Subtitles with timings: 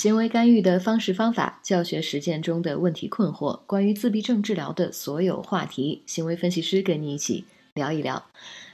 [0.00, 7.44] 行为干预的方式方法、教学实践中的问题困惑、关于自闭症治疗的所有话题，行为分析师跟你一起
[7.74, 8.24] 聊一聊。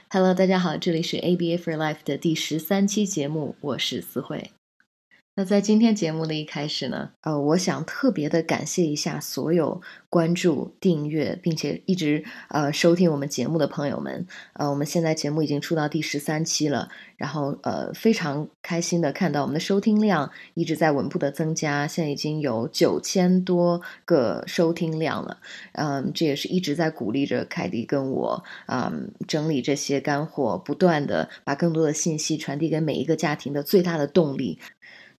[0.09, 4.51] Hello，大家好，这里是 ABA for Life 的第十三期节目，我是思慧。
[5.39, 9.79] 那在今天节目的一开始呢，呃，我想特别的感谢一下所有
[10.09, 14.25] 关注、订阅并且一直呃收听我们节目的朋友们。
[14.53, 25.37] 呃，我们现在节目已经出到第十三期了，然后呃非常开心的看到我们的收听量一直在稳步的增加，现在已经有九千多个收听量了。
[25.73, 34.57] 嗯，这也是一直在鼓励着凯迪跟我，嗯，整理这些干货，不断的把更多的信息传递给每一个家庭的最大的动力。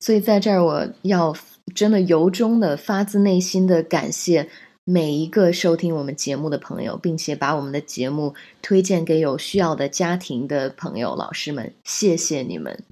[0.00, 1.34] 所以在这儿，我要
[1.74, 4.48] 真的由衷的、发自内心的感谢
[4.84, 12.82] 每一个收听我们节目的朋友，并且把我们的节目推荐给有需要的家庭的朋友、老师们，谢谢你们！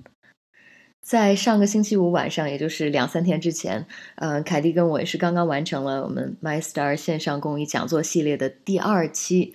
[1.01, 9.55] 在上个星期五晚上，也就是两三天之前，呃，凯蒂跟我也是刚刚完成了我们 My Star 线上公益讲座系列的第二期。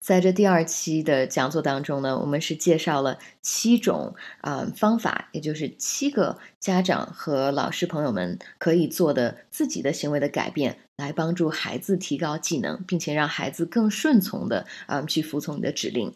[0.00, 16.12] 在这第二期的讲座当中呢，我们是介绍了七种啊方法，也就是七个家长和老师朋友们可以做的自己的行为的改变，来帮助孩子提高技能，并且让孩子更顺从的啊去服从你的指令。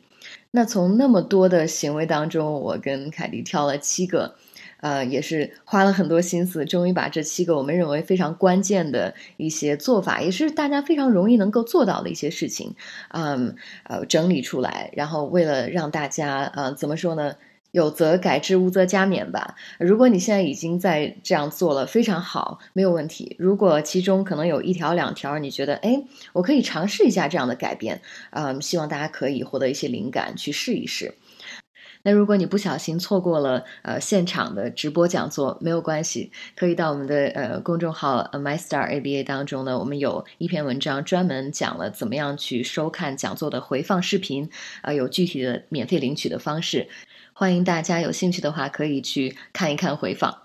[0.50, 4.34] 那从那么多的行为当中，我跟凯迪挑了七个。
[4.84, 12.74] 呃，也是花了很多心思，终于把这七个我们认为非常关键的一些做法，也是大家非常容易能够做到的一些事情，
[13.08, 14.90] 嗯，呃，整理出来。
[14.92, 17.34] 然后为了让大家，呃，怎么说呢？
[17.70, 19.56] 有则改之，无则加勉吧。
[19.80, 23.34] 如果你现在已经在这样做了，非常好，没有问题。
[23.36, 26.04] 如果其中可能有一条两条，你觉得，哎，
[26.34, 31.14] 我可以尝试一下这样的改变，嗯，希望大家可以获得一些灵感，去试一试。
[32.06, 44.50] 那如果你不小心错过了呃现场的直播讲座，没有关系，可以到我们的呃公众号 My Star ABA 当中呢，我们有一篇文章专门讲了怎么样去收看讲座的回放视频，
[44.82, 46.88] 啊，有具体的免费领取的方式，
[47.32, 50.42] 欢迎大家有兴趣的话可以去看一看回放。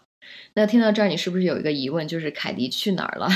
[0.54, 3.30] 那听到这儿，你是不是有一个疑问，就是凯迪去哪儿了？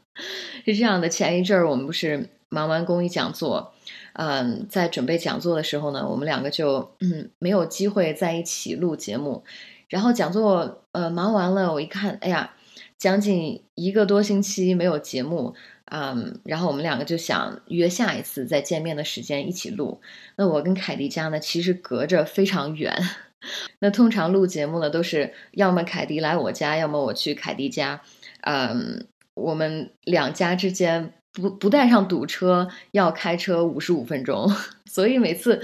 [0.64, 3.74] 是这样的，前一阵儿我们不是忙完公益讲座。
[4.20, 9.44] 嗯，在准备讲座的时候呢，我们两个就嗯没有机会在一起录节目。
[9.88, 12.52] 然后讲座呃忙完了，我一看，哎呀，
[12.98, 20.00] 将近一个多星期没有节目，嗯，然后我们两个就想约下一次再见面的时间一起录。
[20.34, 22.92] 那我跟凯迪家呢，其实隔着非常远。
[23.78, 28.02] 那通常录节目呢，都是要么凯迪来我家，要么我去凯迪家。
[28.40, 31.14] 嗯，我们两家之间。
[31.40, 34.50] 不不带上堵车，要开车五十五分钟，
[34.84, 35.62] 所以每次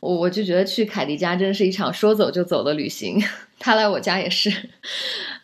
[0.00, 3.22] 我我就觉得去凯迪家真是一场说走就走的旅行。
[3.58, 4.50] 他来我家也是，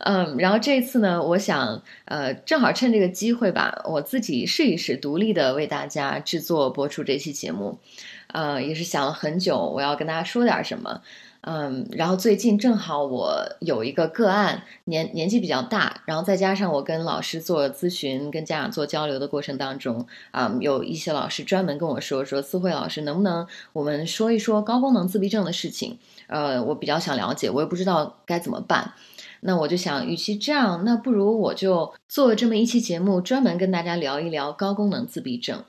[0.00, 7.78] 嗯，然后这次呢，我想呃，正好趁这个机会吧，我自己试一试独立的为大家制作播出这期节目，
[8.26, 11.00] 呃，也是想了很久，我要跟大家说点什么。
[11.42, 25.98] 嗯，然后最近正好我有一个个案，年年纪比较大，然后再加上我跟老师做咨询、跟家长做交流的过程当中，啊，有一些老师专门跟我说说，思慧老师能不能我们说一说高功能自闭症的事情？
[26.26, 28.92] 呃，我比较想了解，我也不知道该怎么办。
[29.40, 35.64] 那我就想，与其这样，那不如我就做这么一期节目，专门跟大家聊一聊高功能自闭症。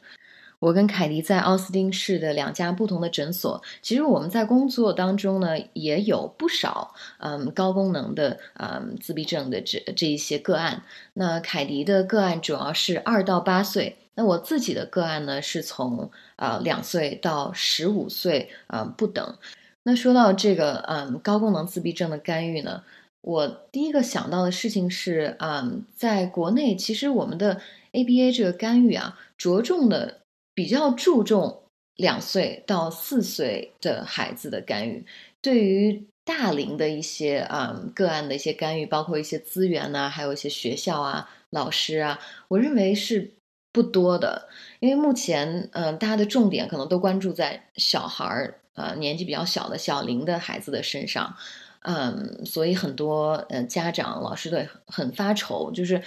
[0.62, 10.84] 我跟凯迪在奥斯汀市的两家不同的诊所，其实我们在工作当中呢也有不少嗯高功能的嗯自闭症的这这一些个案。
[11.16, 19.36] 那凯迪的个案主要是二到八岁，那我自己的个案呢是从啊两岁到十五岁啊不等。
[19.82, 22.84] 那说到这个嗯高功能自闭症的干预呢，
[23.22, 27.60] 我第一个想到的事情是嗯在国内其实我们的
[27.94, 30.21] ABA 这个干预啊着重的。
[30.62, 31.64] 比较注重
[31.96, 35.04] 两岁到四岁的孩子的干预，
[35.42, 43.32] 对于大龄的一些啊个案的一些干预，包括一些资源呐，还有一些学校啊、老师啊，我认为是
[43.74, 44.50] 不多的。
[44.82, 51.36] 因为目前，嗯，大家的重点可能都关注在小孩儿呃年纪比较小的小龄的孩子的身上，
[51.82, 56.00] 嗯，所以很多呃家长、老师都很发愁，就是。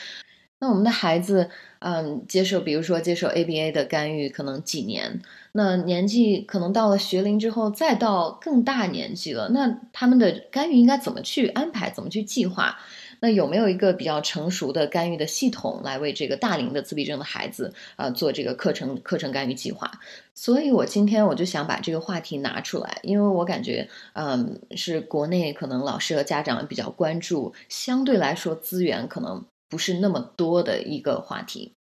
[0.64, 1.50] 那我们的孩子，
[1.80, 5.20] 嗯，接受比如说接受 ABA 的干预，可能几年，
[5.52, 12.78] 那年纪可能到了学龄之后，再到更大年纪了，那他们的干预应该怎么去安排，怎么去计划？
[13.20, 19.90] 那有没有一个比较成熟的干预的系统来为这个大龄的自闭症的孩子啊做这个课程课程干预计划？
[20.34, 31.74] 所以我今天我就想把这个话题拿出来，因为我感觉嗯是国内可能老师和家长比较关注，相对来说资源可能不是那么多的一个话题。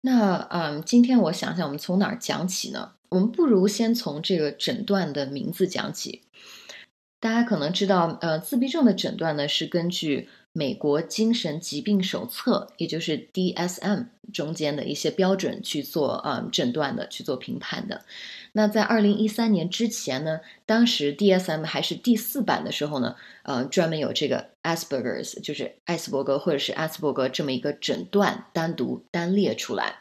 [0.00, 2.92] 那嗯，今天我想想，我们从哪儿讲起呢？
[3.08, 6.22] 我们不如先从这个诊断的名字讲起。
[7.20, 18.04] 大家可能知道，呃，自闭症的诊断呢是根据美国精神疾病手册，也就是 DSM 中间的一些标准去做呃诊断的，去做评判的。
[18.52, 29.96] 那在二零一三年之前呢，当时 DSM 还是第四版的时候呢，呃，专门有这个 Asperger's，就是艾斯伯格或者是阿斯伯格这么一个诊断单独单列出来。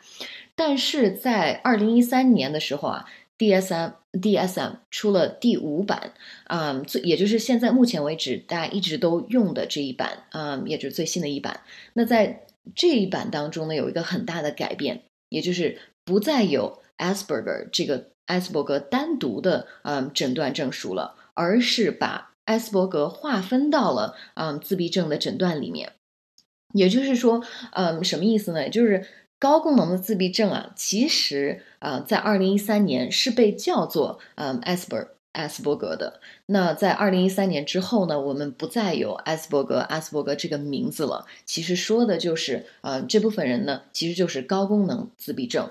[0.55, 3.05] 但是在二零一三年的时候啊。
[3.43, 6.13] DSM DSM 出了第五版，
[6.47, 11.61] 嗯，最也就是现在目前为止大家一直都用的这一版，嗯，也就是最新的一版。
[11.93, 12.45] 那在
[12.75, 25.93] 这一版当中呢，有一个很大的改变，也就是不再有 Asperger 这个艾斯伯格单独的嗯诊断证书了，而是把艾斯伯格划分到了嗯自闭症的诊断里面。
[26.73, 27.43] 也就是说，
[27.73, 28.69] 嗯，什么意思呢？
[28.69, 29.05] 就是。
[29.43, 36.21] 高功能的自闭症啊，其实啊，在二零一三年是被叫做嗯艾斯伯艾斯伯格的。
[36.45, 41.25] 那在二零一三年之后呢，我们不再有艾斯伯格艾斯伯格这个名字了。
[41.43, 45.69] 其实说的就是呃这部分人呢，其实就是高功能自闭症。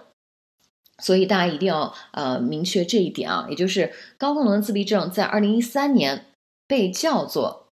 [0.99, 6.27] 所以大家一定要呃明确这一点啊，也就是高功能自闭症在二零一三年
[6.69, 7.69] 被叫做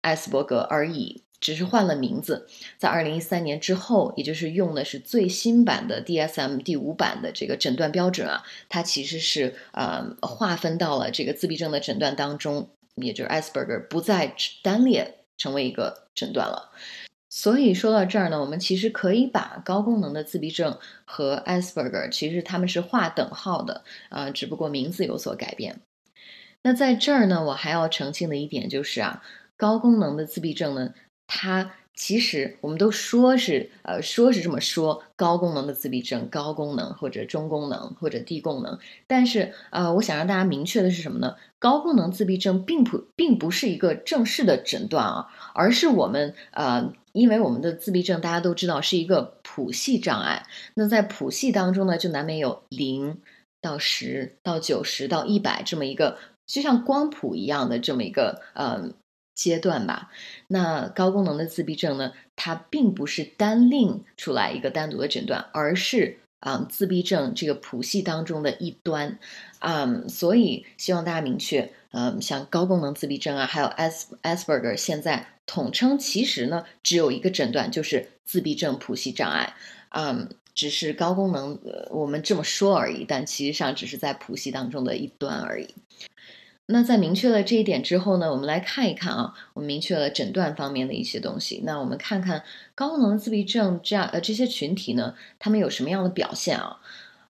[0.00, 1.22] 艾斯伯格而已。
[1.44, 2.48] 只是换了名字，
[2.78, 16.70] 在二零一三年之后，也就是用的是最新版的 DSM 第五版的这个诊断标准啊，它其实是呃划分到了这个自闭症的诊断当中，也就是 Asperger 不再单列成为一个诊断了。
[17.28, 25.82] 所以说到这儿呢，我们其实可以把高功能的自闭症和 Asperger 其实他们是划等号的啊，只不过名字有所改变。
[26.62, 29.22] 那在这儿呢，我还要澄清的一点就是啊，
[29.58, 30.94] 高功能的自闭症呢。
[31.26, 38.78] 它其实我们都说是呃说是这么说，高功能的自闭症，高功能或者中功能或者低功能。
[39.06, 41.36] 但是呃，我想让大家明确的是什么呢？
[41.60, 50.46] 高功能自闭症并不并不是一个正式的诊断啊，而是我们呃，因为我们的自闭症大家都知道是一个谱系障碍。
[50.74, 53.20] 那在谱系当中呢，就难免有零
[53.60, 58.90] 到十到九十到一百这么一个，就像光谱一样的这么一个呃。
[59.34, 60.10] 阶段吧，
[60.46, 62.12] 那高功能的自闭症呢？
[62.36, 69.18] 它并不是单另出来一个单独的诊断，而是啊自闭症这个谱系当中的一端，
[69.60, 79.54] 啊，所以希望大家明确，嗯，像高功能自闭症啊，还有 S Asperger，现在统称其实呢只有一个诊断，就是自闭症谱系障碍，
[79.90, 81.58] 嗯，只是高功能，
[81.90, 85.68] 我们这么说而已，但其实上只是在谱系当中的一端而已。
[86.66, 91.60] 那在明确了这一点之后呢，我们来看一看啊，我们明确了诊断方面的一些东西。
[91.64, 92.42] 那我们看看
[92.74, 96.78] 高能自闭症这样呃这些群体呢，他们有什么样的表现啊？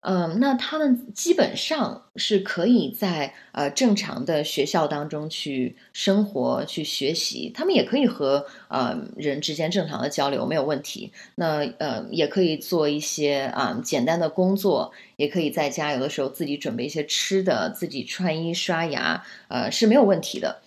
[0.02, 11.12] 嗯，那他们基本上是可以在呃正常的学校当中去生活、去学习，他们也可以和呃人之间正常的交流，没有问题。
[11.36, 20.62] 那呃也可以做一些啊简单的工作，也可以在家有的时候自己准备一些吃的，自己穿衣刷牙，呃是没有问题的。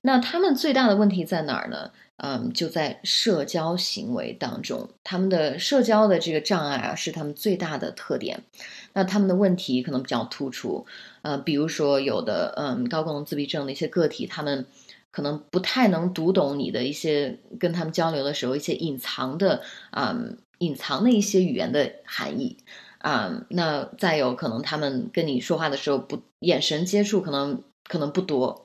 [0.00, 1.92] 那他们最大的问题在哪儿呢？
[2.24, 8.44] 嗯，就在社交行为当中，他们的社交的这个障碍啊，是他们最大的特点。
[8.92, 10.86] 那他们的问题可能比较突出，
[11.22, 14.66] 呃，比如说有的嗯高功能自闭症的一些个体，他们
[15.10, 19.60] 可能不太能读懂你的一些跟他们交流的时候一些隐藏的
[19.90, 20.16] 啊
[20.58, 22.56] 隐藏的一些语言的含义
[22.98, 23.44] 啊。
[23.48, 28.61] 那再有可能他们跟你说话的时候不眼神接触可能可能不多。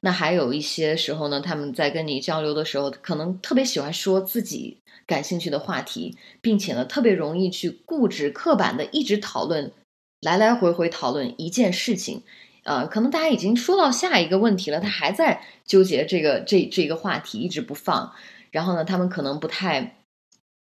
[0.00, 9.72] 那还有一些时候呢，他们在跟你交流的时候，可能特别喜欢说自己感兴趣的话题，并且呢，特别容易去固执、刻板的一直讨论，
[10.20, 12.22] 来来回回讨论一件事情。
[12.64, 18.12] 呃，可能大家已经说到下一个问题了，他还在纠结这个这这个话题，一直不放。
[18.50, 19.96] 然后呢，他们可能不太，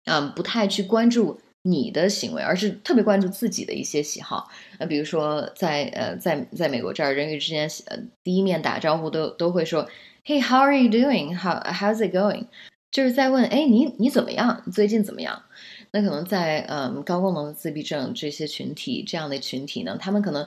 [0.04, 1.40] 嗯，不太去关注。
[1.68, 4.48] 你的行为，而是特别关注自己的一些喜好。
[4.78, 9.88] 那比如说，在呃，在在美国这儿，人与之间呃第一面打招呼都都会说
[10.24, 11.36] ，Hey, how are you doing?
[11.36, 12.46] How how's it going?
[12.92, 14.62] 就是在问，哎，你你怎么样？
[14.72, 15.42] 最近怎么样？
[15.90, 20.46] 那可能在嗯高功能自闭症这些群体这样的群体呢，他们可能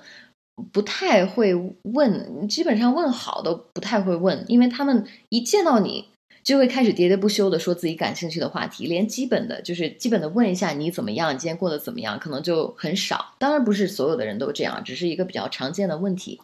[0.71, 6.07] 不太会问，基本上问好都不太会问，因为他们一见到你
[6.43, 13.33] 就会开始喋喋不休的说自己感兴趣的话题，连基本的就是基本的问一下你怎么样，今天过得怎么样，可能就很少。
[13.37, 16.39] 当然不是所有的人都这样，只是一个比较常见的问题。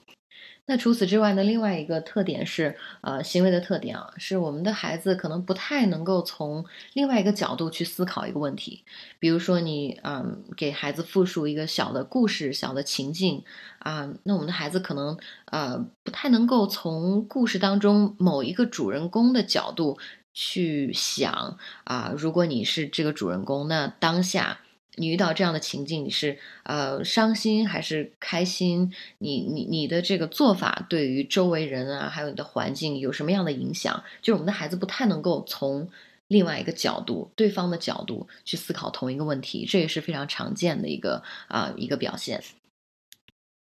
[0.68, 1.44] 那除此之外呢？
[1.44, 8.84] 另外一个特点是，呃，行为的特点啊，是我们的孩子可能不太能够从另外一个角度去思考一个问题。
[9.20, 13.44] 比如说，你嗯给孩子复述一个小的故事、小的情境
[13.78, 15.16] 啊，那我们的孩子可能
[15.52, 20.00] 呃不太能够从故事当中某一个主人公的角度
[20.34, 22.12] 去想啊。
[22.18, 24.62] 如果你是这个主人公，那当下。
[24.98, 28.94] 你遇到这样的情境，你是呃伤心还是开心？
[29.18, 34.04] 你你你的这个做法对于周围人啊，还有你的环境有什么样的影响？
[34.22, 35.90] 就是我们的孩子不太能够从
[36.28, 42.42] 另外一个角度、对方的角度去思考同一个问题，这也是非常常见的一个啊一个表现。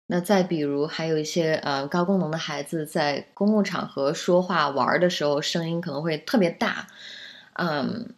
[0.08, 6.88] 那再比如，还有一些呃高功能的孩子在公共场合说话玩的时候，声音可能会特别大，
[7.52, 8.14] 嗯，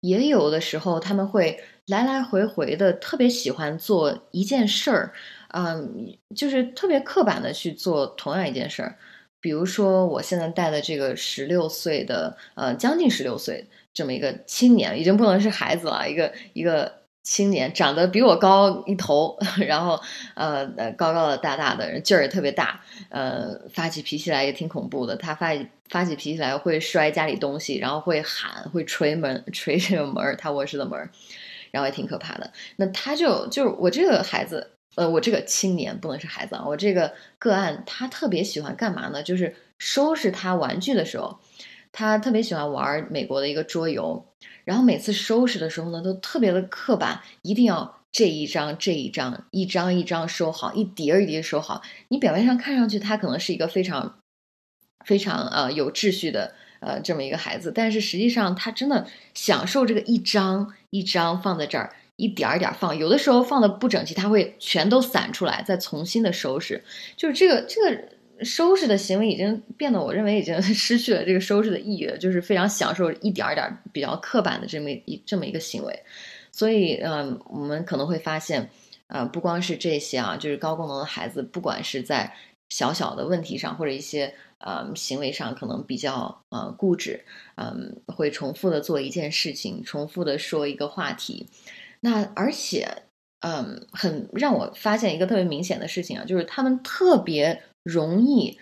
[0.00, 1.62] 也有的时候他们会。
[1.86, 5.12] 来来回回的特别喜欢做一件事儿，
[5.48, 8.96] 嗯，就是特别刻板的去做同样一件事儿。
[9.40, 16.90] 比如说，我现在带的这个十六岁的，呃，将近十六岁这么一个青年，已经不能是孩子了，一个一个
[17.22, 19.36] 青年，长得比我高一头，
[19.68, 20.00] 然后
[20.34, 25.14] 呃高高的大大的，劲儿也特别大，呃，发起脾气来也挺恐怖的。
[25.16, 25.50] 他发
[25.90, 31.10] 发起脾气来会摔家里东西，然后会喊，会捶门， 捶这个门，他卧室的门。
[31.74, 32.52] 然后也挺可怕的。
[32.76, 36.64] 那他就就是我这个孩子，呃，我这个青年不能是孩子啊。
[36.64, 39.24] 我这个个案，他特别喜欢干嘛呢？
[39.24, 41.40] 就是收拾他玩具的时候，
[41.90, 44.24] 他特别喜欢玩美国的一个桌游。
[44.64, 51.82] 然后每次收拾的时候呢，都特别的刻板，一定要这一张这一张，一张一张收好，一叠一叠收好。
[52.06, 54.20] 你表面上看上去他可能是一个非常
[55.04, 56.54] 非常呃有秩序的。
[56.84, 66.82] 呃，这么一个孩子，但是实际上他真的享受这个一张一张放在这儿，一点儿一点儿放，有的时候放的不整齐，他会全都散出来，再重新的收拾。
[67.16, 76.02] 就是这个这个收拾的行为已经变得，我认为已经 失去了这个收拾的意义了，就是非常享受一点儿点儿比较刻板的这么一这么一个行为。
[76.52, 78.68] 所以，嗯，我们可能会发现，
[79.08, 82.32] 呃，不光是这些啊，就是高功能的孩子，不管是在
[82.74, 84.34] 小小的问题上，或者一些。
[84.58, 87.22] 呃，行为上可能比较呃固执，
[87.56, 91.50] 嗯，会重复的做一件事情，重复的说一个话题。
[92.00, 93.02] 那而且，
[93.40, 98.58] 嗯，很让我发现一个特别明显的事情啊，就是他们特别容易，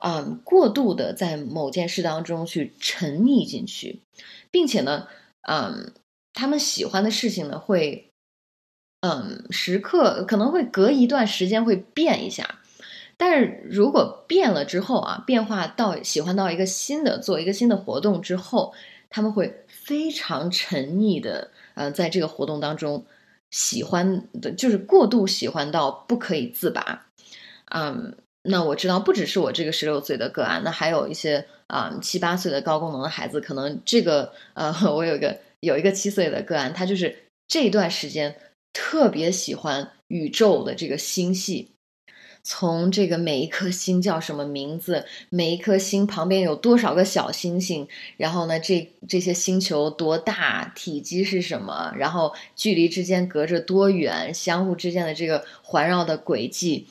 [0.00, 4.02] 嗯，过度的在某件事当中去沉溺进去，
[4.50, 5.08] 并且呢，
[5.48, 5.94] 嗯，
[6.34, 8.10] 他们喜欢的事情呢，会，
[9.00, 12.60] 嗯，时刻可能会隔一段时间会变一下。
[13.18, 18.74] 但是如果变了之后啊，变化到喜欢到一个新的，做一个新的活动之后，
[19.08, 23.06] 他们会非常沉溺的，呃，在这个活动当中，
[23.50, 27.06] 喜欢的就是过度喜欢到不可以自拔。
[27.70, 37.16] 嗯，那我知道不只是我这个十六岁的个案，那还有一些啊七八岁的高功能的孩子，可能这个呃， 我有一个有一个七岁的个案，他就是
[37.48, 38.36] 这段时间
[38.74, 41.70] 特别喜欢宇宙的这个星系。
[42.48, 56.86] 从这个每一颗星叫什么名字，每一颗星旁边有多少个小星星，然后呢，这这些星球多大，体积是什么，然后距离之间隔着多远，相互之间的这个环绕的轨迹，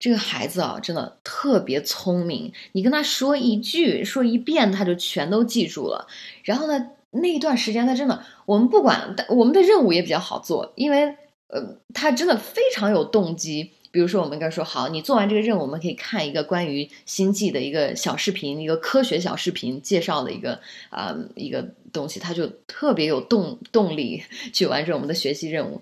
[0.00, 2.54] 这个孩子啊，真的特别聪明。
[2.72, 6.08] 你跟他说一句，说一遍，他就全都记住了。
[6.44, 11.14] 然后呢，那一段时间他真的，我们不管我们的任务也比较好做，因为
[11.48, 13.72] 呃，他真的非常有动机。
[13.94, 20.60] 比如说，我们跟他说好，你做完这个任务，我们可以看一个关于星际的一个小视频，一个科学小视频介绍的一个
[20.90, 24.20] 啊一个东西，他就特别有动动力
[24.52, 25.80] 去完成我们的学习任务。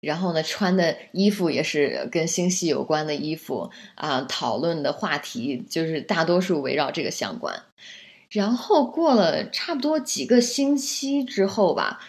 [0.00, 7.58] 然后呢，穿的衣服也是跟星系有关的衣服啊，讨论的话题就是大多数围绕这个相关。
[8.28, 12.00] 然后过了差不多几个星期之后吧。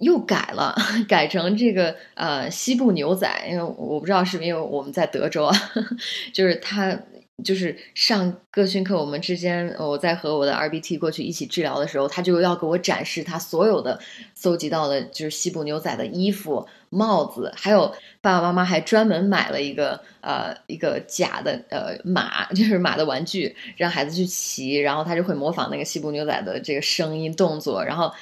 [0.00, 0.74] 又改了，
[1.08, 5.56] 改成这个呃西部牛仔，因为我不知道是不是因为我们在德州啊，
[6.34, 6.98] 就是他
[7.42, 13.98] 就是上个训课，我们之间我在和我的 RBT 过去一起治疗的时候，他就要给我展示他所有的
[14.34, 28.12] 搜集到的，就是西部牛仔的衣服、帽子，还有爸爸妈妈还专门买了一个呃一个假的呃马， 就是马的玩具，让孩子去骑，然后他就会模仿那个西部牛仔的这个声音、动作，然后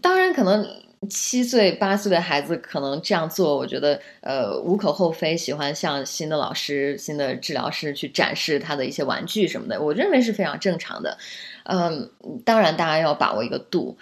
[0.00, 0.64] 当然可能。
[1.08, 5.36] 七岁八岁的孩子可能这样做，我觉得呃无可厚非。
[5.36, 11.16] 喜欢向新的老师、新的治疗师去展示他的一些玩具什么的，我认为是非常正常的。
[11.64, 12.10] 嗯，
[12.44, 13.96] 当然大家要把握一个度。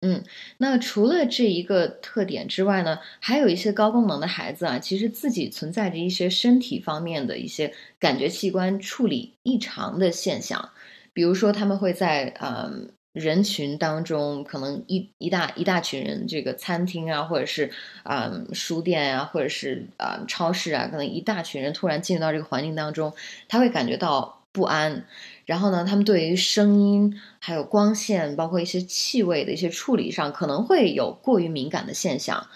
[0.00, 0.22] 嗯，
[0.58, 10.70] 那除了这一个特点之外呢，还有一些高功能的孩子啊，其实自己存在着一些身体方面的一些感觉器官处理异常的现象，
[11.12, 12.90] 比如说他们会在嗯。
[13.16, 17.70] 人群当中，可能一一大一大群人，这个餐厅啊，或者是
[18.02, 23.14] 啊书店啊，或者是啊超市啊，可能一大群人突然进入到这个环境当中，
[23.48, 25.06] 他会感觉到不安。
[25.46, 32.46] 然后呢，他们对于声音、还有光线，包括一些气味的一些处理上，可能会有过于敏感的现象。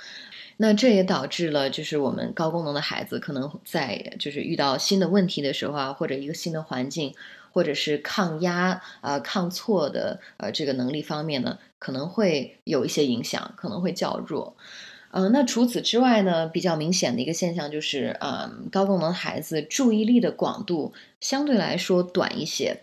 [0.59, 7.14] 那这也导致了，就是我们高功能的孩子可能在就是遇到新的问题的时候啊，或者一个新的环境。
[7.52, 14.57] 或者是抗压啊、抗挫的呃这个能力方面呢，可能会有一些影响，可能会较弱。
[15.12, 22.83] 嗯，那除此之外呢，比较明显的一个现象就是，嗯，高功能孩子注意力的广度相对来说短一些。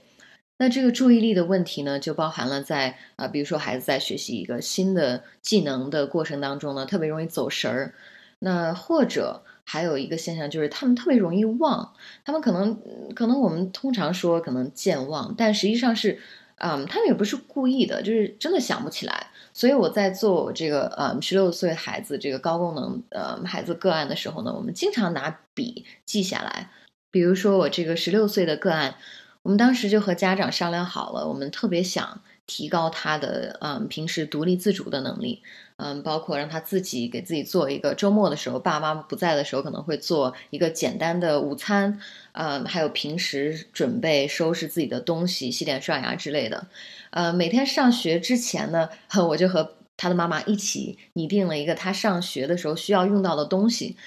[0.58, 7.94] 那这个注意力的问题呢，就包含了在啊，比如说孩子在学习一个新的技能的过程当中呢，特别容易走神儿。
[8.40, 9.44] 那或者。
[9.70, 11.94] 还有一个现象就是，他们特别容易忘。
[12.24, 12.80] 他们可能，
[13.14, 16.18] 可能我们通常说可能健忘，但实际上是，
[16.56, 19.28] 嗯，他们也不是故意的，就是真的想不起来。
[19.54, 26.70] 所以我在做这个，嗯，十六岁孩子这个高功能，呃，孩子个案的时候呢，我们经常拿笔记下来。
[27.12, 28.96] 比如说我这个十六岁的个案，
[29.42, 32.22] 我们当时就和家长商量好了，我们特别想。
[32.48, 35.44] 提高他的嗯平时独立自主的能力，
[35.76, 42.00] 嗯，包括让他自己给自己做一个周末的时候，爸爸妈不在的时候，可能会做一个简单的午餐，
[42.32, 46.68] 嗯，还有平时准备收拾自己的东西、洗脸刷牙之类的，
[47.12, 48.90] 呃，每天上学之前呢，
[49.30, 53.98] 我就和他的妈妈一起拟定了一个他上学的时候需要用到的东西，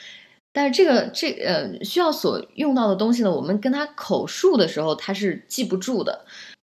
[0.53, 6.25] 但是这个这呃需要所用到的东西呢，我们跟他口述的时候，他是记不住的。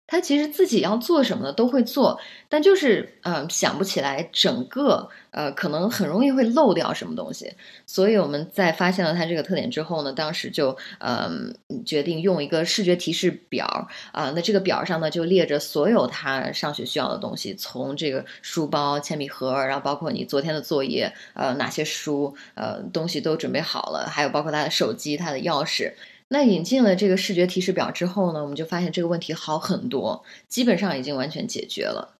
[0.07, 7.51] 他其实自己要做什么的都会做，但就是呃想不起来整个呃可能很容易会漏掉什么东西，
[7.87, 13.65] 所以我们在发现了他这个特点之后呢，当时就嗯决定用一个视觉提示表
[14.11, 25.91] 啊，那这个表上呢就列着所有他上学需要的东西，从这个书包、铅笔盒，然后包括你昨天的作业，呃哪些书呃东西都准备好了，还有包括他的手机、他的钥匙。
[26.27, 32.17] 那引进了这个视觉提示表之后呢，我们就发现这个问题好很多，基本上已经完全解决了。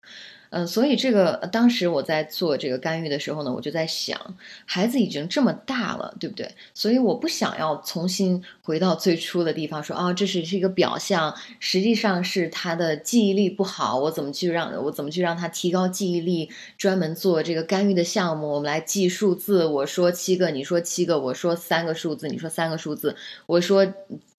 [0.50, 6.50] 嗯，所以这个当时我在做这个干预的时候呢，我就在想，孩子已经这么大了，对不对？
[6.74, 16.50] 所以我不想要重新回到最初的地方，说啊，这是是一个表象，实际上是他的记忆力不好，我怎么去让我怎么去让他提高记忆力？
[16.78, 23.86] 专门做这个干预的项目，我们来记数字，我说七个，你说七个，我说三个数字，你说三个数字，我说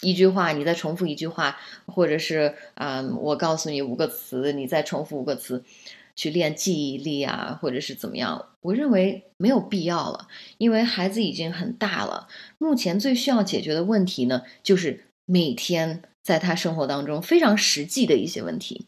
[0.00, 5.62] 一句话，你再重复一句话，或者是啊，我告诉你五个词，你再重复五个词。
[6.16, 8.46] 去练记忆力啊，或者是怎么样？
[8.62, 10.26] 我认为没有必要了，
[10.58, 12.26] 因为孩子已经很大了。
[12.58, 18.86] 目前最需要解决的问题呢，就是每天在他生活当中非常实际的一些问题。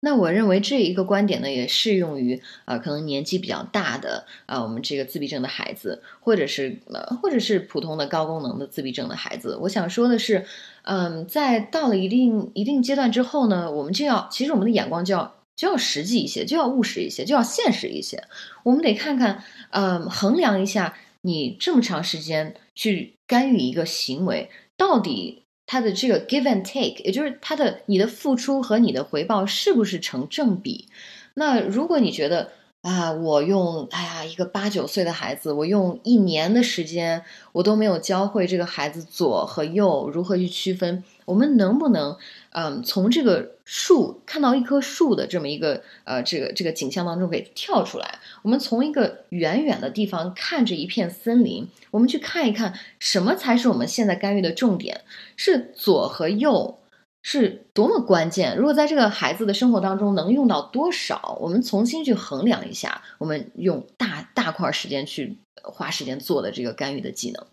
[0.00, 9.56] 那我认为这一个观点呢，也适用于呃，可能年纪比较大的啊，我们这个自闭症的孩子，或者是呃，或者是普通的高功能的自闭症的孩子。
[9.62, 10.44] 我想说的是，
[10.82, 15.34] 嗯，在到了一定一定阶段之后呢，我们就要，其实我们的眼光就要。
[15.56, 18.22] 就要实际一些，就要务实一些，就要现实一些。
[18.62, 30.86] 我们得看看，嗯，衡量一下你这么长时间去干预一个行为，到底它的这个 give and take，也就是它的你的付出和你的回报是不是成正比？
[31.34, 41.02] 那如果你觉得啊，我用哎呀一个八九岁的孩子，我用一年的时间，我都没有教会这个孩子左和右如何去区分。
[41.26, 42.16] 我们能不能，
[42.52, 48.18] 嗯，从这个树看到一棵树的这么一个呃这个这个景象当中给跳出来？
[48.42, 55.02] 我们从一个远远的地方看着一片森林，我们去看一看什么才是我们现在干预的重点？
[55.36, 56.78] 是左和右
[57.22, 58.56] 是多么关键？
[58.56, 61.36] 如果在这个孩子的生活当中能用到多少？
[61.40, 67.44] 我们重新去衡量一下，我们用大大块时间去花时间做的这个干预的技能。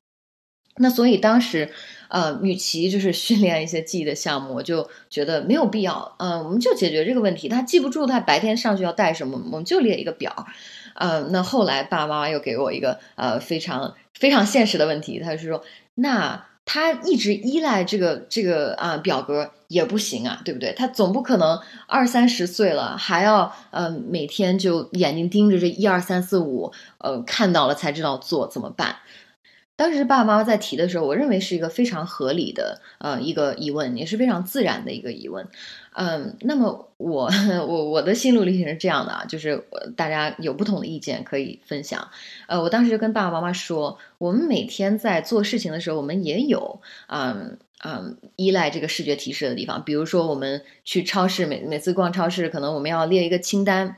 [0.78, 1.70] 那所以当时，
[2.08, 6.16] 呃，与其就是训练一些记忆的项目，我就觉得没有必要。
[6.18, 7.48] 嗯，我们就解决这个问题。
[7.48, 10.48] 他记不住他白天上学要带什么，我们就列一个表。
[10.96, 15.64] 嗯，那后来爸爸妈妈又给我一个呃非常非常现实的问题，他是说，
[15.96, 20.74] 那他一直依赖这个这个啊表格也不行啊，对不对？
[20.74, 28.96] 他总不可能二三十岁了还要呃每天就眼睛盯着这一二三四五，呃看到了才知道做怎么办？
[29.76, 35.48] 当时爸爸妈妈在提的时候，我认为是一个非常合理的呃一个疑问，也是非常自然的一个疑问。
[35.94, 37.30] 嗯，那么我
[37.68, 39.64] 我我的心路历程是这样的啊，就是
[39.96, 42.08] 大家有不同的意见可以分享。
[42.48, 53.98] 呃，我当时就跟爸爸妈妈说，我们每天在做事情的时候，我们也有嗯嗯依赖这个视觉提示的地方，比如说我们去超市，每每次逛超市，可能我们要列一个清单。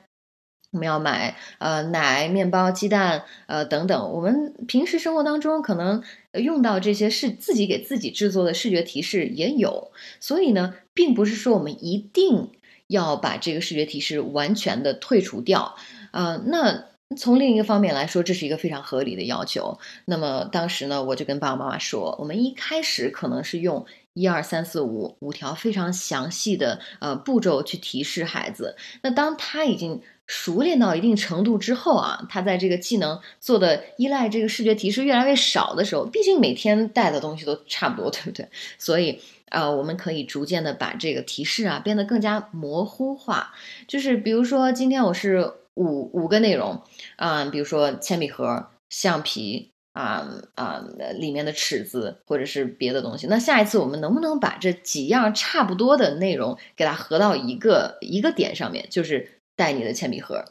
[0.75, 12.51] 我们要买呃奶、面包、鸡蛋呃等等，我们平时生活当中可能用到这些是自己给自己制作的视觉提示也有，所以呢，并不是说我们一定
[12.87, 15.77] 要把这个视觉提示完全的退除掉
[16.11, 16.43] 呃。
[16.47, 19.79] 那从另一个方面来说，这是一个非常合理的要求。
[20.03, 30.01] 那么当时呢，我就跟爸爸妈妈说，我们一开始可能是用一二三四五五条非常详细的呃步骤去提示孩子，那当他已经。
[30.27, 38.47] 熟练到一定程度之后啊，他在这个技能做的依赖这个视觉提示越来越少的时候，毕竟每天带的东西都差不多，对不对？
[38.79, 43.53] 所以啊，我们可以逐渐的把这个提示啊变得更加模糊化。
[43.87, 46.81] 就是比如说，今天我是五五个内容
[47.17, 50.83] 啊，比如说铅笔盒、橡皮啊啊
[51.19, 53.27] 里面的尺子或者是别的东西。
[53.27, 58.87] 那下一次我们能不能把这几样差不多的内容给它合到一个一个点上面？
[58.89, 59.33] 就是。
[59.55, 60.43] 带你的铅笔盒，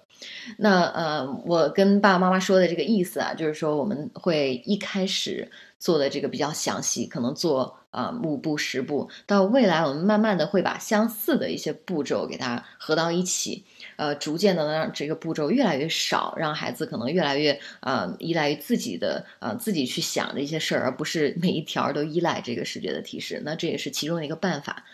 [0.56, 23.42] 那呃，我跟爸爸妈妈说的这个意思啊，就是说我们会一开始做的这个比较详细，可能做啊五步十步，到未来我们慢慢的会把相似的一些步骤给它合到一起，呃，逐渐的让这个步骤越来越少，让孩子可能越来越啊依赖于自己的啊自己去想的一些事儿，而不是每一条都依赖这个视觉的提示。
[23.44, 24.84] 那这也是其中的一个办法。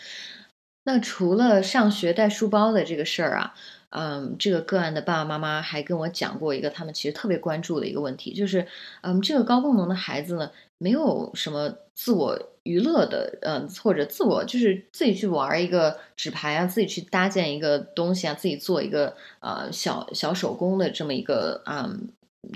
[0.82, 3.54] 那除了上学带书包的这个事儿啊。
[3.90, 8.66] 嗯，这个个案的爸爸妈妈还跟我讲过一个他们其实特别关注的一个问题，就是，
[9.02, 21.90] 嗯，这个高功能的孩子呢，没有什么自我娱乐的，嗯，或者自我就是自己去玩一个纸牌啊，自己去搭建一个东西啊，自己做一个呃小小手工的这么一个啊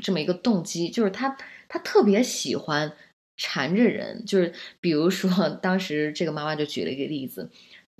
[0.02, 1.36] 这么一个动机，就是他
[1.68, 2.92] 他特别喜欢
[3.36, 7.50] 缠着人，就是比如说当时这个妈妈就举了一个例子。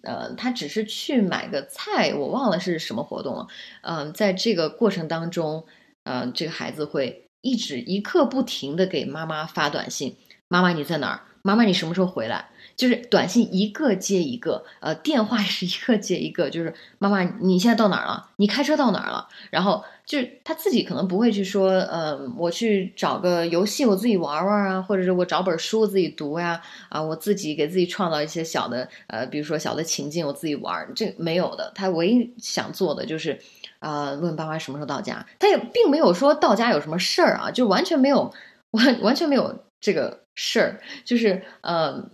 [0.04, 3.46] 呃，他只是去买个菜，我忘了是什么活动了。
[3.82, 5.66] 嗯，在这个过程当中，
[6.04, 10.16] 嗯，这个孩子会一直一刻不停的给妈妈发短信
[10.48, 11.20] ：“妈妈你在哪儿？
[11.42, 18.30] 妈妈你什么时候回来？”就是短信一个接一个，呃，电话也是一个接一个，就是妈妈你现在到哪儿了？
[18.36, 19.28] 你开车到哪儿了？
[19.50, 31.70] 然后就是他自己可能不会去说，呃，我去找个游戏我自己玩玩啊，或者是我找本书自己读呀，啊，我自己给自己创造一些小的，呃，比如说小的情境我自己玩，这没有的。
[31.74, 33.38] 他唯一想做的就是，
[33.78, 35.24] 啊，问爸妈什么时候到家。
[35.38, 38.32] 他也并没有说到家有什么事儿啊，就完全没有，
[38.72, 42.10] 完完全没有这个事儿，就是呃。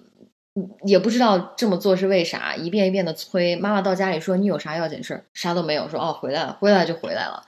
[0.85, 7.43] 也不知道这么做是为啥，一遍一遍的催妈妈到家里说你有啥要紧事儿啥都没有，说哦回来了，回来就回来了。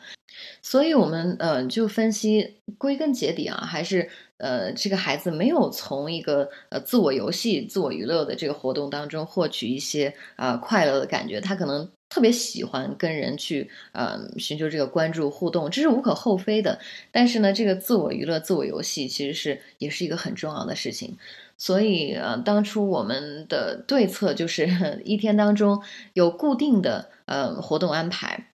[0.60, 16.78] 所以我们呃就分析，归根结底啊，还是呃这个孩子没有从一个呃自我游戏、自我娱乐的这个活动当中获取一些啊快乐的感觉，他可能特别喜欢跟人去呃寻求这个关注互动，这是无可厚非的。
[17.10, 21.16] 但是呢，这个自我娱乐、自我游戏其实是也是一个很重要的事情。
[21.56, 24.68] 所以呃，当初我们的对策就是
[25.06, 28.50] 一天当中有固定的呃活动安排，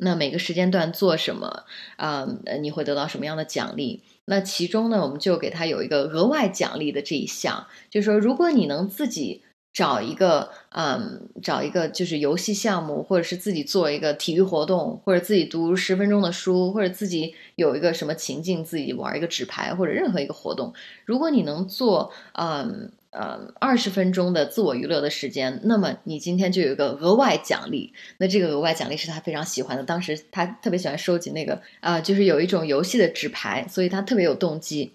[0.00, 2.26] 那每个时间段做什么啊，
[2.60, 4.02] 你会得到什么样的奖励？
[4.24, 9.42] 那其中呢，我们就给他有一个额外奖励的这一项，就是说，如果你能自己。
[9.74, 20.72] 找一个，嗯，找一个就是游戏项目，或者是自己做一个体育活动，或者自己读十分钟的书，或者自己有一个什么情境，自己玩一个纸牌，或者任何一个活动。
[21.04, 27.92] 如果你能做，嗯嗯，二十分钟的自我娱乐的时间，那么你今天就有一个额外奖励。
[28.18, 29.82] 那这个额外奖励是他非常喜欢的。
[29.84, 34.92] 当时他特别喜欢收集那个，啊，就是有一种游戏的纸牌，所以他特别有动机。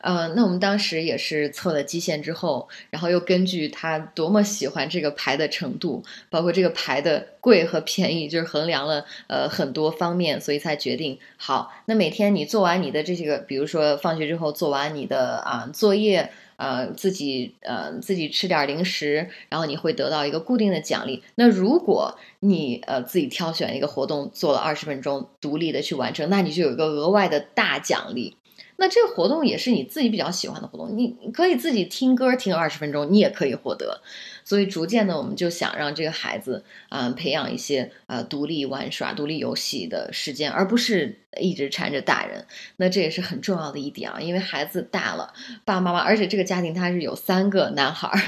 [0.00, 11.72] 呃，那我们当时也是测了基线之后，然后又根据他多么喜欢这个牌的程度，包括这个牌的贵和便宜，就是衡量了呃很多方面，所以才决定好。
[11.86, 21.22] 那每天你做完你的这些个，比如说放学之后做完你的啊作业，呃自己呃自己吃点零食，然后你会得到一个固定的奖励。
[21.34, 28.36] 那如果你呃自己挑选一个活动做了二十分钟，独立的去完成，那你就有一个额外的大奖励。
[28.80, 34.00] 那这个活动也是你自己比较喜欢的活动，你可以自己听歌听二十分钟，你也可以获得。
[34.44, 42.46] 所以逐渐的，我们就想让这个孩子啊，培养一些呃独立玩耍、独立游戏的时间，而不是一直缠着大人。
[42.76, 48.20] 那这也是很重要的一点啊，因为孩子大了，爸爸妈妈，而且这个家庭他是有三个男孩儿，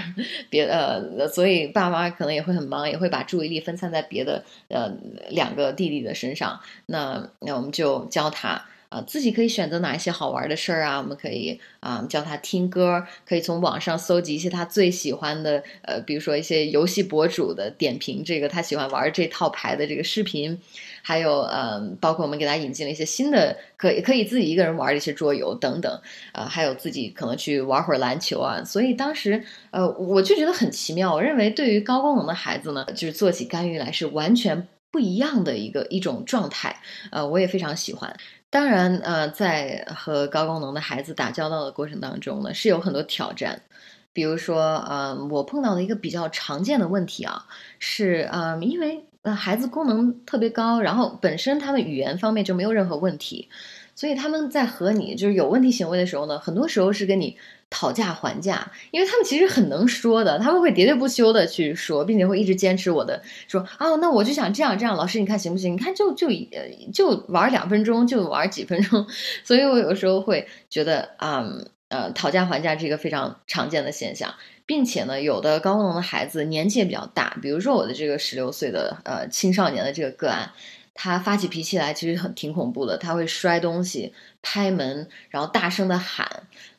[0.50, 4.92] 别呃，所以爸妈可能也会很忙，也会把注意力分散在别的呃
[5.30, 6.60] 两个弟弟的身上。
[6.86, 8.66] 那那我们就教他。
[8.90, 10.98] 啊，自己可以选择哪一些好玩的事儿啊？
[10.98, 20.58] 我们可以啊教他听歌，可以从网上搜集一些他最喜欢的，呃，比如说一些游戏博主的点评，这个他喜欢玩这套牌的这个视频，
[21.02, 26.00] 还有嗯，包括我们给他引进了一些新的，可以可以自己一个人玩的一些桌游等等，
[26.32, 28.64] 啊，还有自己可能去玩会儿篮球啊。
[28.64, 31.14] 所以当时呃，我就觉得很奇妙。
[31.14, 36.80] 我认为对于高功能的孩子呢，就是做起干预来是完全不一样的一个一种状态。
[37.12, 38.12] 呃，我也非常喜欢。
[38.50, 43.62] 当然，呃，在和高功能的孩子打交道的过程当中呢，是有很多挑战。
[44.12, 47.46] 比如说，呃，我碰到的一个比较常见的问题啊，
[47.78, 53.48] 是，呃，因为呃孩子功能特别高，然后本身他们语言方面就没有任何问题，
[53.94, 57.36] 所以他们在和你就是有问题行为的时候呢，很多时候是跟你。
[57.70, 65.72] 讨价还价，因为他们其实很能说的，他们会喋喋不休的去说，并且会一直坚持我的说啊，那我就想这样这样，老师你看行不行？
[65.74, 66.28] 你看就就
[66.92, 69.06] 就玩两分钟，就玩几分钟，
[69.44, 71.44] 所以我有时候会觉得啊
[71.88, 74.34] 呃讨价还价是一个非常常见的现象，
[74.66, 80.50] 并且呢，有的高功能的孩子年纪也比较大，比如说我的这个十六岁的呃青少年的这个个案。
[80.94, 86.28] 他发起脾气来其实很挺恐怖的，他会摔东西、拍门，然后大声的喊。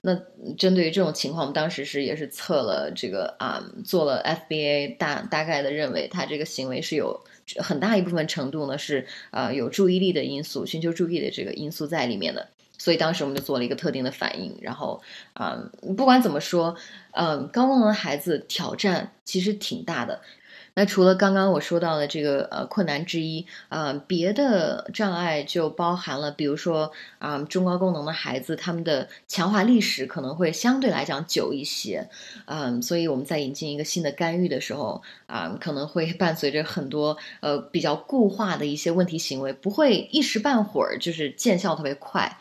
[0.02, 0.16] 那
[0.58, 7.24] 针对于这种情况，我们当时是也是测了这个啊，做了 FBA，大大概的认为他这个行为是有
[7.58, 12.48] 很大一部分程度呢是呃有注意力的因素、寻求注意的这个因素在里面的。
[12.78, 14.58] 所以当时我们就做了一个特定的反应。
[14.60, 15.00] 然后
[15.34, 16.76] 啊，不管怎么说，
[17.12, 20.20] 嗯，高功能孩子挑战其实挺大的。
[20.74, 32.10] 那除了刚刚我说到的这个呃困难之一，呃，别的障碍就包含了，比如说啊，中高功能的孩子，他们的强化历史可能会相对来讲久一些，
[32.46, 42.38] 嗯，所以我们在引进一个新的干预的时候啊，可能会 伴随着很多呃比较固化的一些问题行为，不会一时半会儿就是见效特别快。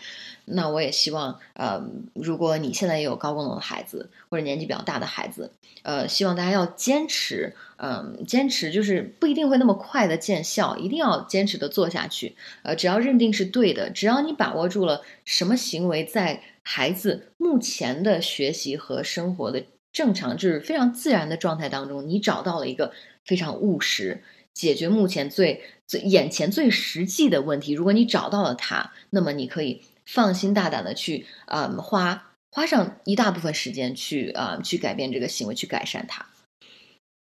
[0.53, 1.81] 那我也希望，呃，
[2.15, 12.37] 如果你现在也有高功能的孩子，或者年纪比较大的孩子，呃，希望大家要坚持，嗯，坚持就是不一定会那么快的见效，一定要坚持的做下去。
[12.63, 22.93] 呃，只要认定是对的，只要你把握住了什么行为在孩子目前的学习和生活的正常，就是非常自然的状态当中，你找到了一个
[23.25, 27.73] 非常务实、解决目前最最眼前最实际的问题。
[27.73, 29.83] 如果你找到了它，那么你可以。
[30.13, 36.27] 放心大胆的去，嗯，花花上一大部分时间去，啊，去改变这个行为，去改善它。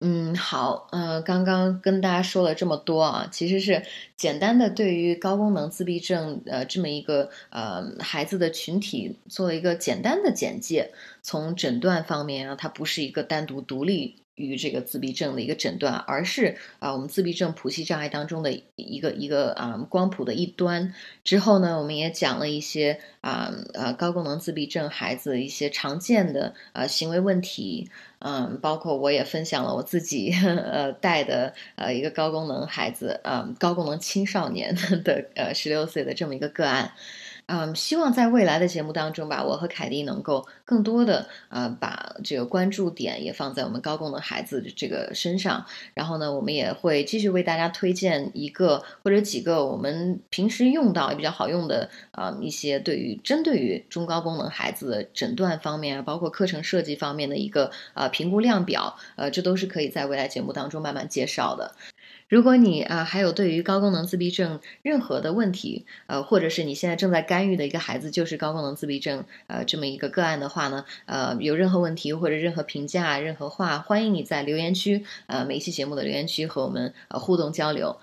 [0.01, 3.83] 嗯，好，呃，刚刚跟大家说了这么多啊，其实是
[4.15, 10.91] 简单的对于高功能自闭症，呃，这么一个呃孩子的群体做了一个简单的简介。
[11.21, 14.15] 从诊断方面啊，它不是一个单独独立。
[14.39, 20.93] 于这个自闭症的一个诊断，而是啊，我们自闭症谱系障碍当中的一个一个啊光谱的一端。
[21.23, 34.73] 之后呢，我们也讲了一些啊呃高功能自闭症孩子一些常见的呃行为问题，嗯，包括我也分享了我自己 呃带的呃一个高功能孩子，嗯，高功能青少年
[35.03, 36.93] 的呃十六岁的这么一个个案。
[37.51, 45.65] 嗯，希望在未来的节目当中吧，我和凯蒂能够更多的呃把这个关注点也放在我们高功能孩子的这个身上。
[45.95, 61.73] 然后呢，我们也会继续为大家推荐一个或者几个我们平时用到也比较好用的啊一些对于针对于中高功能孩子的诊断方面啊，包括课程设计方面的一个呃评估量表，呃，这都是可以在未来节目当中慢慢介绍的。
[62.29, 77.97] 如果你啊还有对于高功能自闭症任何的问题，呃，或者是你现在正在干预的一个孩子就是高功能自闭症，呃，这么一个个案的话呢，呃，有任何问题或者任何评价、任何话，欢迎你在留言区，呃，每一期节目的留言区和我们呃互动交流。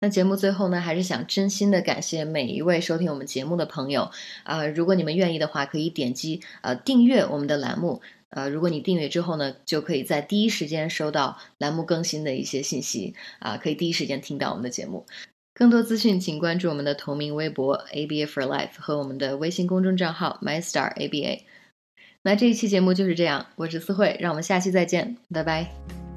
[0.00, 4.10] 那节目最后呢，还是想真心的感谢每一位收听我们节目的朋友，
[4.42, 8.00] 啊，如果你们愿意的话，可以点击呃订阅我们的栏目。
[8.30, 15.06] 呃，如果你订阅之后呢，就可以在第一时间收到栏目更新的一些信息啊，可以第一时间听到我们的节目。
[15.54, 21.40] 更多资讯，请关注我们的同名微博 ABA for Life 和我们的微信公众账号 MyStarABA。
[22.22, 26.07] 那这一期节目就是这样，我是思慧，让我们下期再见，拜拜。